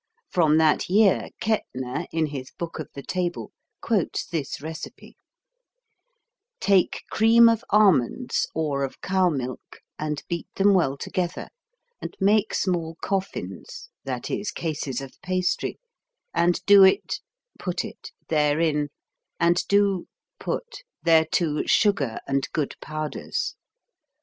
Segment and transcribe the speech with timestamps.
[0.31, 3.51] From that year Kettner in his Book of the Table
[3.81, 5.15] quotes this recipe:
[6.59, 11.49] Take cream of almonds or of cow milk and beat them well together;
[12.01, 15.77] and make small coffins (that is, cases of pastry),
[16.33, 17.19] and do it
[17.59, 18.89] (put it) therein;
[19.39, 20.07] and do
[20.39, 23.53] (put) thereto sugar and good powders.